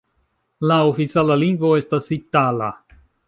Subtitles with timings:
[0.71, 2.73] La oficiala lingvo estas itala.